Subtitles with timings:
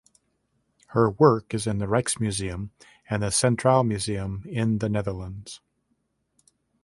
[0.87, 2.71] Her work is in the Rijksmuseum
[3.07, 5.59] and the Centraal Museum in the Netherlands.